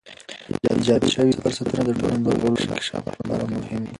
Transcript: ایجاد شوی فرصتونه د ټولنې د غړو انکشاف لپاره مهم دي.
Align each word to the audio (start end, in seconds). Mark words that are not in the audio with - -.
ایجاد 0.69 1.03
شوی 1.13 1.31
فرصتونه 1.41 1.81
د 1.85 1.89
ټولنې 1.99 2.21
د 2.25 2.29
غړو 2.41 2.55
انکشاف 2.61 3.03
لپاره 3.19 3.43
مهم 3.53 3.81
دي. 3.85 3.89